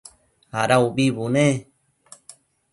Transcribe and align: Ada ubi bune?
Ada 0.61 0.75
ubi 0.87 1.05
bune? 1.15 1.47